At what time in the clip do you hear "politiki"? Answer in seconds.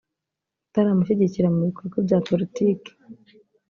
2.27-2.91